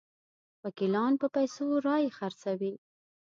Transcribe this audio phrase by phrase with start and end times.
[0.63, 2.73] وکیلان په پیسو رایې خرڅوي.